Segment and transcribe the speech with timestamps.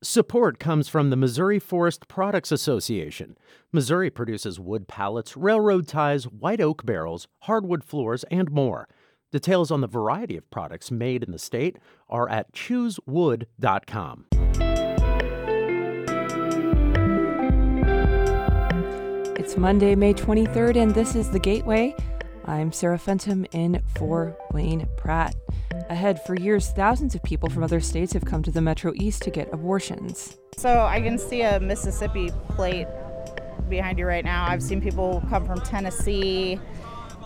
[0.00, 3.36] Support comes from the Missouri Forest Products Association.
[3.72, 8.86] Missouri produces wood pallets, railroad ties, white oak barrels, hardwood floors, and more.
[9.32, 14.26] Details on the variety of products made in the state are at choosewood.com.
[19.36, 21.96] It's Monday, May 23rd, and this is The Gateway.
[22.48, 25.36] I'm Sarah Fentem in for Wayne Pratt.
[25.90, 29.20] Ahead, for years, thousands of people from other states have come to the Metro East
[29.24, 30.38] to get abortions.
[30.56, 32.86] So I can see a Mississippi plate
[33.68, 34.46] behind you right now.
[34.48, 36.58] I've seen people come from Tennessee,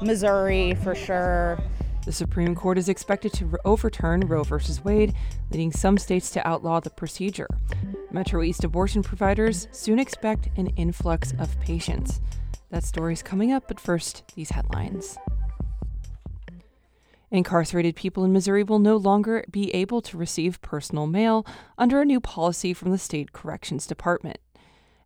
[0.02, 1.56] Missouri for sure.
[2.04, 4.56] The Supreme Court is expected to overturn Roe v.
[4.82, 5.14] Wade,
[5.52, 7.48] leading some states to outlaw the procedure.
[8.10, 12.20] Metro East abortion providers soon expect an influx of patients.
[12.72, 15.18] That story's coming up, but first, these headlines.
[17.30, 21.44] Incarcerated people in Missouri will no longer be able to receive personal mail
[21.76, 24.38] under a new policy from the State Corrections Department.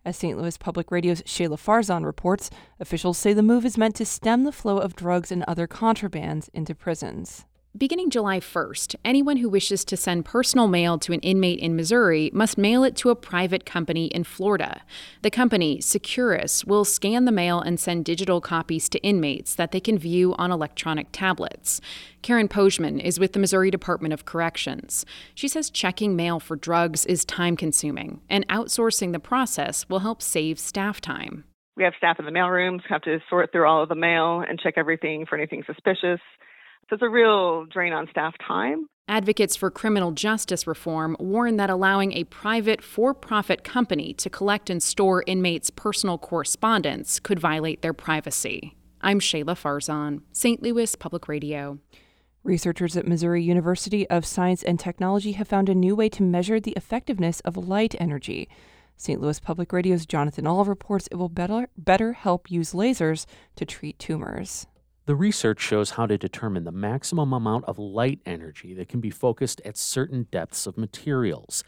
[0.04, 0.38] As St.
[0.38, 4.52] Louis Public Radio's Shayla Farzan reports, officials say the move is meant to stem the
[4.52, 7.46] flow of drugs and other contrabands into prisons.
[7.76, 12.30] Beginning July 1st, anyone who wishes to send personal mail to an inmate in Missouri
[12.32, 14.80] must mail it to a private company in Florida.
[15.20, 19.80] The company, Securus, will scan the mail and send digital copies to inmates that they
[19.80, 21.82] can view on electronic tablets.
[22.22, 25.04] Karen Pojmann is with the Missouri Department of Corrections.
[25.34, 30.22] She says checking mail for drugs is time consuming, and outsourcing the process will help
[30.22, 31.44] save staff time.
[31.76, 34.42] We have staff in the mail rooms, have to sort through all of the mail
[34.48, 36.20] and check everything for anything suspicious.
[36.88, 38.86] So it's a real drain on staff time.
[39.08, 44.70] Advocates for criminal justice reform warn that allowing a private for profit company to collect
[44.70, 48.76] and store inmates' personal correspondence could violate their privacy.
[49.00, 50.62] I'm Shayla Farzan, St.
[50.62, 51.78] Louis Public Radio.
[52.44, 56.60] Researchers at Missouri University of Science and Technology have found a new way to measure
[56.60, 58.48] the effectiveness of light energy.
[58.96, 59.20] St.
[59.20, 63.98] Louis Public Radio's Jonathan Ahl reports it will better, better help use lasers to treat
[63.98, 64.68] tumors.
[65.06, 69.10] The research shows how to determine the maximum amount of light energy that can be
[69.10, 71.62] focused at certain depths of materials.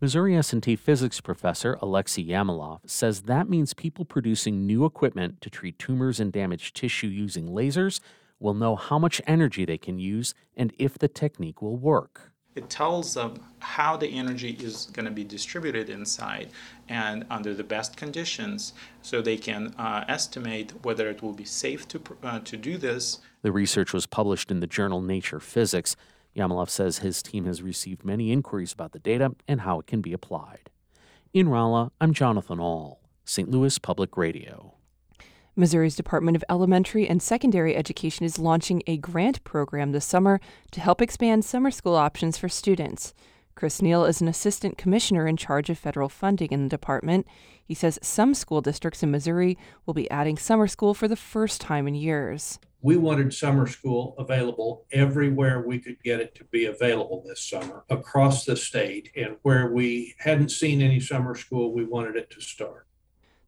[0.00, 5.76] Missouri S&T physics professor Alexei Yamilov says that means people producing new equipment to treat
[5.76, 7.98] tumors and damaged tissue using lasers
[8.38, 12.30] will know how much energy they can use and if the technique will work.
[12.54, 16.50] It tells them how the energy is going to be distributed inside
[16.88, 21.88] and under the best conditions so they can uh, estimate whether it will be safe
[21.88, 23.18] to, uh, to do this.
[23.42, 25.96] The research was published in the journal Nature Physics.
[26.36, 30.00] Yamilov says his team has received many inquiries about the data and how it can
[30.00, 30.70] be applied.
[31.32, 33.50] In Rolla, I'm Jonathan Ahl, St.
[33.50, 34.74] Louis Public Radio.
[35.56, 40.40] Missouri's Department of Elementary and Secondary Education is launching a grant program this summer
[40.72, 43.14] to help expand summer school options for students.
[43.54, 47.24] Chris Neal is an assistant commissioner in charge of federal funding in the department.
[47.64, 49.56] He says some school districts in Missouri
[49.86, 52.58] will be adding summer school for the first time in years.
[52.82, 57.84] We wanted summer school available everywhere we could get it to be available this summer
[57.88, 59.12] across the state.
[59.14, 62.88] And where we hadn't seen any summer school, we wanted it to start.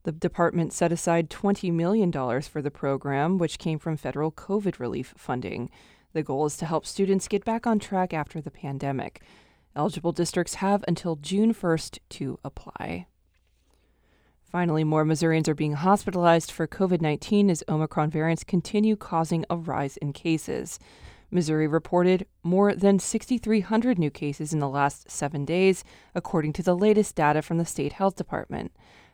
[0.06, 5.12] The department set aside $20 million for the program, which came from federal COVID relief
[5.16, 5.68] funding.
[6.12, 9.20] The goal is to help students get back on track after the pandemic.
[9.74, 13.08] Eligible districts have until June 1st to apply.
[14.44, 19.56] Finally, more Missourians are being hospitalized for COVID 19 as Omicron variants continue causing a
[19.56, 20.78] rise in cases.
[21.32, 25.82] Missouri reported more than 6,300 new cases in the last seven days,
[26.14, 28.70] according to the latest data from the state health department.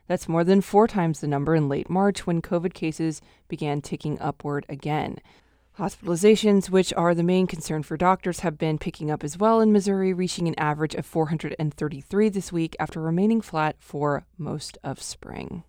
[0.07, 4.19] That's more than four times the number in late March when COVID cases began ticking
[4.19, 5.19] upward again.
[5.79, 9.71] Hospitalizations, which are the main concern for doctors, have been picking up as well in
[9.71, 15.63] Missouri, reaching an average of 433 this week after remaining flat for most of spring.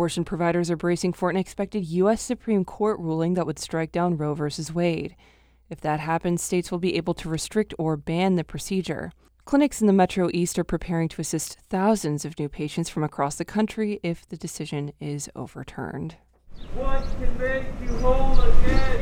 [0.00, 2.22] Abortion providers are bracing for an expected U.S.
[2.22, 4.48] Supreme Court ruling that would strike down Roe v.
[4.72, 5.14] Wade.
[5.68, 9.12] If that happens, states will be able to restrict or ban the procedure.
[9.44, 13.36] Clinics in the Metro East are preparing to assist thousands of new patients from across
[13.36, 16.16] the country if the decision is overturned.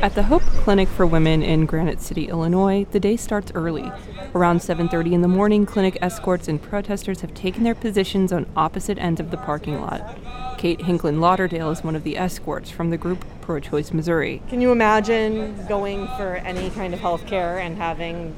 [0.01, 3.91] At the Hope Clinic for Women in Granite City, Illinois, the day starts early.
[4.35, 8.99] Around 7:30 in the morning, clinic escorts and protesters have taken their positions on opposite
[8.99, 10.17] ends of the parking lot.
[10.57, 14.41] Kate Hinklin Lauderdale is one of the escorts from the group Pro Choice Missouri.
[14.49, 18.35] Can you imagine going for any kind of health care and having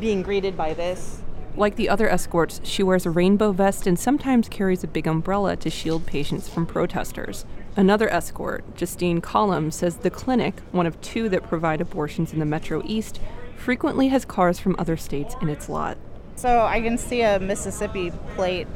[0.00, 1.22] being greeted by this?
[1.56, 5.56] Like the other escorts, she wears a rainbow vest and sometimes carries a big umbrella
[5.56, 7.44] to shield patients from protesters.
[7.78, 12.44] Another escort, Justine Collum, says the clinic, one of two that provide abortions in the
[12.44, 13.20] Metro East,
[13.56, 15.96] frequently has cars from other states in its lot.
[16.34, 18.66] So I can see a Mississippi plate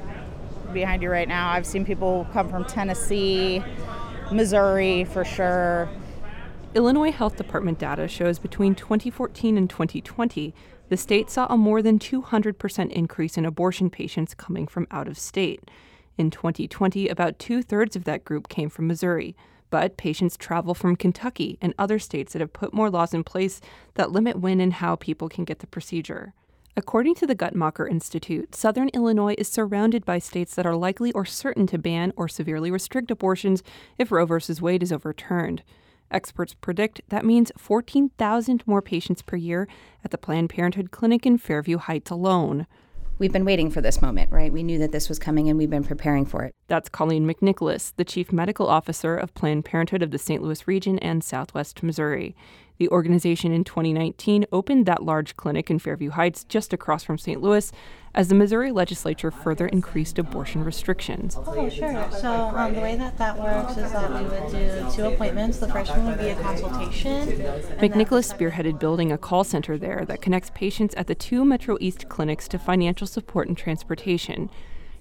[0.73, 1.51] behind you right now.
[1.51, 3.61] I've seen people come from Tennessee,
[4.31, 5.89] Missouri for sure.
[6.77, 10.55] Illinois Health Department data shows between 2014 and 2020,
[10.91, 15.19] the state saw a more than 200% increase in abortion patients coming from out of
[15.19, 15.61] state.
[16.19, 19.35] In 2020, about two thirds of that group came from Missouri.
[19.71, 23.61] But patients travel from Kentucky and other states that have put more laws in place
[23.95, 26.35] that limit when and how people can get the procedure.
[26.77, 31.25] According to the Guttmacher Institute, Southern Illinois is surrounded by states that are likely or
[31.25, 33.63] certain to ban or severely restrict abortions
[33.99, 34.39] if Roe v.
[34.61, 35.63] Wade is overturned.
[36.11, 39.69] Experts predict that means 14,000 more patients per year
[40.05, 42.67] at the Planned Parenthood clinic in Fairview Heights alone.
[43.19, 44.53] We've been waiting for this moment, right?
[44.53, 46.55] We knew that this was coming and we've been preparing for it.
[46.67, 50.43] That's Colleen McNicholas, the Chief Medical Officer of Planned Parenthood of the St.
[50.43, 52.35] Louis region and Southwest Missouri.
[52.79, 57.41] The organization in 2019 opened that large clinic in Fairview Heights just across from St.
[57.41, 57.71] Louis
[58.15, 61.37] as the Missouri legislature further increased abortion restrictions.
[61.47, 62.09] Oh, sure.
[62.11, 65.59] So um, the way that that works is that we would do two appointments.
[65.59, 67.29] The first one would be a consultation.
[67.79, 72.09] McNicholas spearheaded building a call center there that connects patients at the two Metro East
[72.09, 74.51] clinics to financial support and transportation.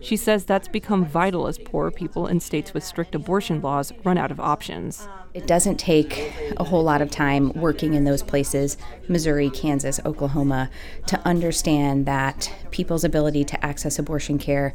[0.01, 4.17] She says that's become vital as poor people in states with strict abortion laws run
[4.17, 5.07] out of options.
[5.33, 8.77] It doesn't take a whole lot of time working in those places,
[9.07, 10.69] Missouri, Kansas, Oklahoma,
[11.05, 14.73] to understand that people's ability to access abortion care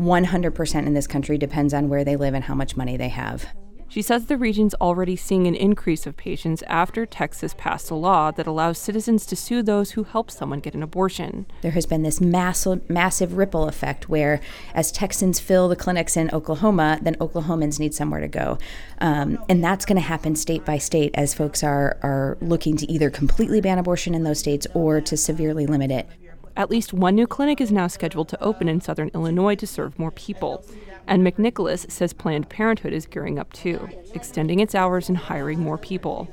[0.00, 3.46] 100% in this country depends on where they live and how much money they have.
[3.92, 8.30] She says the region's already seeing an increase of patients after Texas passed a law
[8.30, 11.44] that allows citizens to sue those who help someone get an abortion.
[11.60, 14.40] There has been this massive, massive ripple effect where,
[14.72, 18.56] as Texans fill the clinics in Oklahoma, then Oklahomans need somewhere to go.
[19.02, 22.90] Um, and that's going to happen state by state as folks are, are looking to
[22.90, 26.08] either completely ban abortion in those states or to severely limit it.
[26.56, 29.98] At least one new clinic is now scheduled to open in southern Illinois to serve
[29.98, 30.64] more people.
[31.06, 35.78] And McNicholas says Planned Parenthood is gearing up too, extending its hours and hiring more
[35.78, 36.28] people.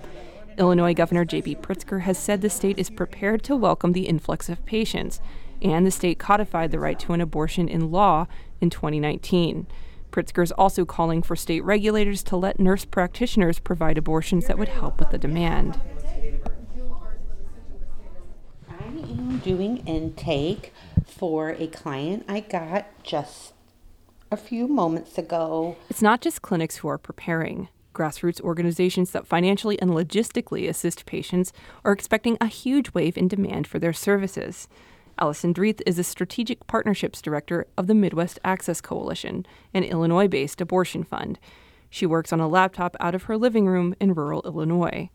[0.57, 1.56] Illinois Governor J.B.
[1.56, 5.21] Pritzker has said the state is prepared to welcome the influx of patients,
[5.62, 8.27] and the state codified the right to an abortion in law
[8.60, 9.68] in 2019.
[10.12, 14.69] Pritzker is also calling for state regulators to let nurse practitioners provide abortions that would
[14.69, 15.80] help with the demand.
[18.68, 20.74] I am doing intake
[21.06, 23.54] for a client I got just
[24.31, 25.76] a few moments ago.
[25.90, 27.70] It's not just clinics who are preparing.
[27.94, 31.52] Grassroots organizations that financially and logistically assist patients
[31.84, 34.68] are expecting a huge wave in demand for their services.
[35.18, 40.62] Alison Dreith is a strategic partnerships director of the Midwest Access Coalition, an Illinois based
[40.62, 41.40] abortion fund.
[41.90, 45.10] She works on a laptop out of her living room in rural Illinois.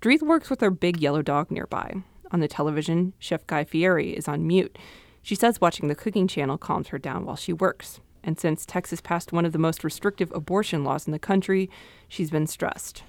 [0.00, 1.94] Dreeth works with her big yellow dog nearby.
[2.30, 4.76] On the television, Chef Guy Fieri is on mute.
[5.24, 7.98] She says watching the cooking channel calms her down while she works.
[8.22, 11.70] And since Texas passed one of the most restrictive abortion laws in the country,
[12.08, 13.02] she's been stressed.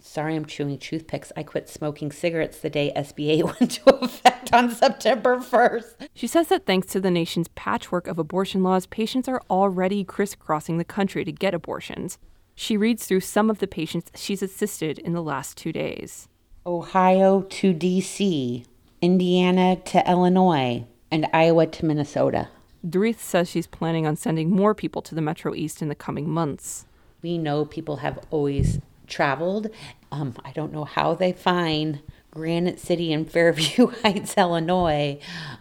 [0.00, 1.32] Sorry, I'm chewing toothpicks.
[1.36, 6.08] I quit smoking cigarettes the day SB8 went into effect on September 1st.
[6.14, 10.78] She says that thanks to the nation's patchwork of abortion laws, patients are already crisscrossing
[10.78, 12.16] the country to get abortions.
[12.54, 16.28] She reads through some of the patients she's assisted in the last two days
[16.64, 18.64] Ohio to D.C.,
[19.02, 22.48] Indiana to Illinois, and Iowa to Minnesota.
[22.86, 26.30] Dreith says she's planning on sending more people to the Metro East in the coming
[26.30, 26.86] months.
[27.22, 29.68] We know people have always traveled.
[30.10, 32.00] Um, I don't know how they find
[32.30, 35.18] Granite City and Fairview Heights, Illinois,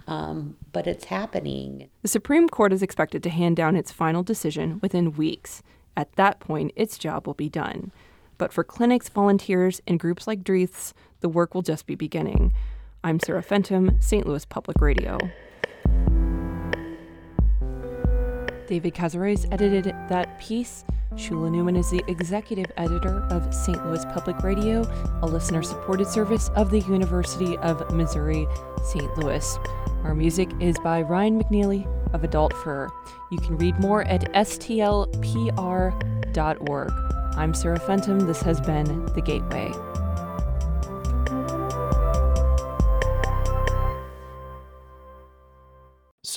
[0.08, 1.90] um, but it's happening.
[2.04, 5.62] The Supreme Court is expected to hand down its final decision within weeks.
[5.98, 7.92] At that point, its job will be done.
[8.38, 12.54] But for clinics, volunteers, and groups like Dreith's, the work will just be beginning.
[13.02, 14.28] I'm Sarah Fentem, St.
[14.28, 15.18] Louis Public Radio.
[18.68, 20.84] David Cazares edited that piece.
[21.14, 23.84] Shula Neuman is the executive editor of St.
[23.86, 24.82] Louis Public Radio,
[25.22, 28.46] a listener supported service of the University of Missouri
[28.84, 29.18] St.
[29.18, 29.58] Louis.
[30.04, 32.90] Our music is by Ryan McNeely of Adult Fur.
[33.32, 35.14] You can read more at stlpr.org.
[37.38, 38.28] I'm Sarah Fentem.
[38.28, 39.72] This has been The Gateway.